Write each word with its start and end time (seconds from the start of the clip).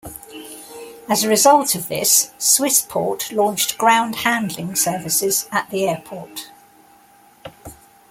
As 1.07 1.23
a 1.23 1.29
result 1.29 1.75
of 1.75 1.87
this, 1.87 2.31
Swissport 2.39 3.31
launched 3.31 3.77
ground 3.77 4.15
handling 4.15 4.75
services 4.75 5.47
at 5.51 5.69
the 5.69 5.87
airport. 5.87 6.49